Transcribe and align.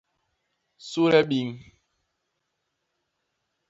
Sude 0.89 1.21
biñ. 1.29 1.49